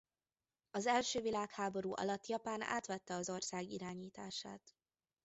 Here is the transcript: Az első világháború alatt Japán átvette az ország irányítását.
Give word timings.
Az 0.71 0.85
első 0.85 1.21
világháború 1.21 1.91
alatt 1.95 2.27
Japán 2.27 2.61
átvette 2.61 3.15
az 3.15 3.29
ország 3.29 3.69
irányítását. 3.69 4.75